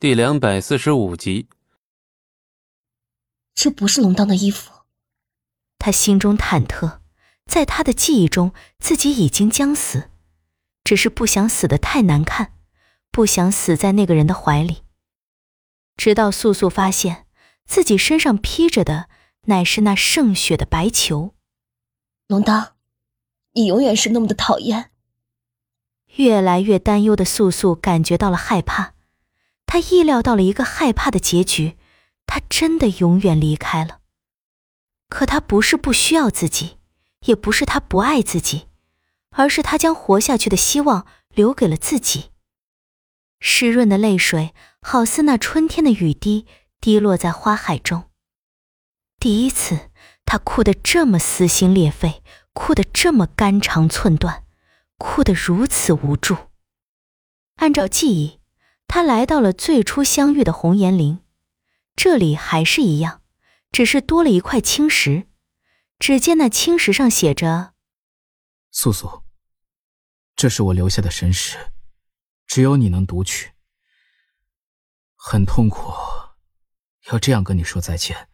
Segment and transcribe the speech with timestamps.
[0.00, 1.48] 第两百四十五集。
[3.52, 4.70] 这不是龙当的衣服。
[5.76, 7.00] 他心中忐忑，
[7.46, 10.08] 在他的记忆中，自己已经将死，
[10.84, 12.52] 只是不想死的太难看，
[13.10, 14.84] 不想死在那个人的怀里。
[15.96, 17.26] 直到素素发现
[17.66, 19.08] 自己身上披着的
[19.46, 21.34] 乃是那圣血的白球。
[22.28, 22.76] 龙当，
[23.54, 24.92] 你永远是那么的讨厌。
[26.14, 28.94] 越来越担忧的素素感觉到了害怕，
[29.68, 31.76] 他意料到了一个害怕的结局，
[32.26, 34.00] 他真的永远离开了。
[35.10, 36.78] 可他不是不需要自己，
[37.26, 38.68] 也不是他不爱自己，
[39.32, 42.30] 而是他将活下去的希望留给了自己。
[43.40, 46.46] 湿润的泪水好似那春天的雨滴，
[46.80, 48.04] 滴落在花海中。
[49.20, 49.90] 第一次，
[50.24, 52.22] 他哭得这么撕心裂肺，
[52.54, 54.44] 哭得这么肝肠寸断，
[54.96, 56.36] 哭得如此无助。
[57.56, 58.37] 按照记忆，
[58.88, 61.20] 他来到了最初相遇的红岩林，
[61.94, 63.22] 这里还是一样。
[63.70, 65.28] 只是多了一块青石，
[65.98, 67.74] 只见那青石上写着
[68.72, 69.24] ：“素素，
[70.34, 71.58] 这是我留下的神石，
[72.46, 73.52] 只有你能读取。
[75.14, 75.92] 很痛苦，
[77.12, 78.30] 要这样跟你说再见。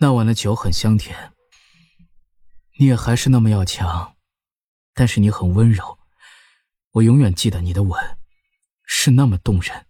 [0.00, 1.32] 那晚的酒很香甜，
[2.78, 4.14] 你也还是那么要强，
[4.92, 5.98] 但是你很温柔，
[6.90, 8.18] 我永远记得你的吻，
[8.92, 9.86] 是那么动人。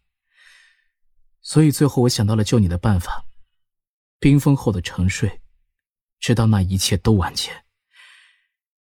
[1.40, 3.24] 所以最后我想到了救你的办法。”
[4.20, 5.40] 冰封后的沉睡，
[6.18, 7.64] 直到那一切都完结。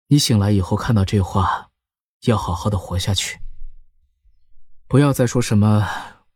[0.07, 1.71] 你醒来以后看到这话，
[2.23, 3.39] 要好好的活下去。
[4.85, 5.87] 不要再说什么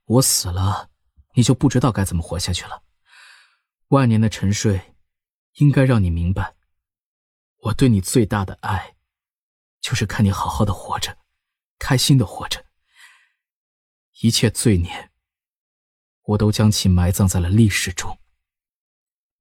[0.05, 0.89] 我死了，
[1.33, 2.83] 你就不知道该怎么活下去了。
[3.89, 4.95] 万年的沉睡，
[5.55, 6.55] 应该让你明白，
[7.57, 8.95] 我对你最大的爱，
[9.81, 11.17] 就是看你好好的活着，
[11.77, 12.63] 开心的活着。
[14.23, 15.09] 一切罪孽，
[16.23, 18.17] 我都将其埋葬在了历史中。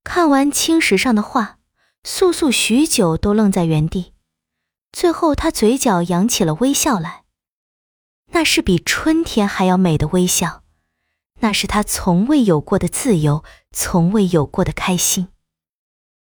[0.02, 1.60] 看完青石上的话，
[2.02, 4.12] 素素许久都愣在原地，
[4.90, 7.22] 最后她嘴角扬起了微笑来。
[8.32, 10.64] 那是比春天还要美的微笑，
[11.38, 15.28] 那是她从未有过的自由，从未有过的开心。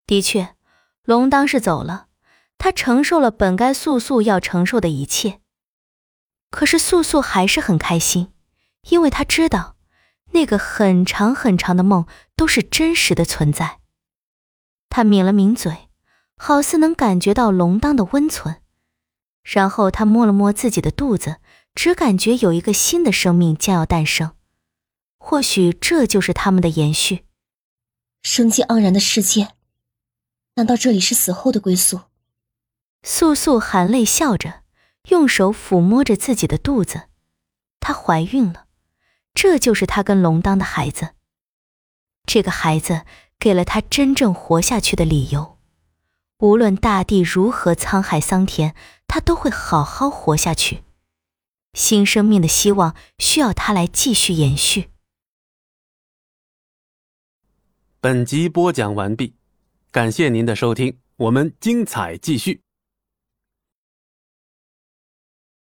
[0.07, 0.55] 的确，
[1.05, 2.09] 龙当是走了，
[2.59, 5.41] 他承受了本该素素要承受的一切。
[6.51, 8.34] 可是素素还是很开心，
[8.91, 9.75] 因为他知道。
[10.33, 13.79] 那个很长很长的梦都是真实的存在。
[14.89, 15.89] 他抿了抿嘴，
[16.37, 18.61] 好似能感觉到龙当的温存，
[19.45, 21.37] 然后他摸了摸自己的肚子，
[21.73, 24.33] 只感觉有一个新的生命将要诞生。
[25.19, 27.25] 或许这就是他们的延续。
[28.23, 29.55] 生机盎然的世界，
[30.57, 32.01] 难道这里是死后的归宿？
[33.05, 34.63] 素素含泪笑着，
[35.11, 37.03] 用手抚摸着自己的肚子，
[37.79, 38.64] 她怀孕了。
[39.35, 41.11] 这就是他跟龙当的孩子。
[42.25, 43.05] 这个孩子
[43.39, 45.59] 给了他真正活下去的理由。
[46.39, 48.75] 无论大地如何沧海桑田，
[49.07, 50.83] 他都会好好活下去。
[51.75, 54.91] 新生命的希望需要他来继续延续。
[58.01, 59.35] 本集播讲完毕，
[59.91, 62.64] 感谢您的收听，我们精彩继续。